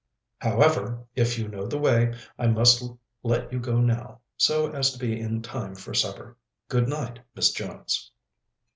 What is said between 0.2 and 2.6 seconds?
"However, if you know the way I